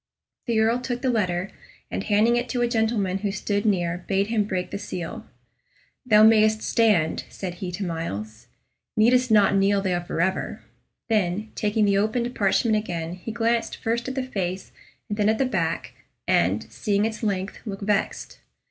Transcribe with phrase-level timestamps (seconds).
[0.47, 1.51] The Earl took the letter,
[1.91, 5.27] and handing it to a gentleman who stood near, bade him break the seal.
[6.07, 8.47] "Thou mayst stand," said he to Myles;
[8.97, 10.63] "needst not kneel there forever."
[11.07, 14.71] Then, taking the opened parchment again, he glanced first at the face
[15.07, 15.93] and then at the back,
[16.27, 18.39] and, seeing its length, looked vexed.